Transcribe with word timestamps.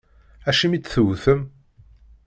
Acimi 0.49 0.75
i 0.77 0.79
tt-tewwtem? 0.79 1.41